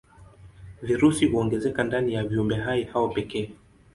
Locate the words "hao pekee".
2.83-3.51